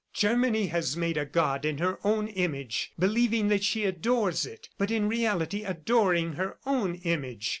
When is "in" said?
1.63-1.77, 4.89-5.07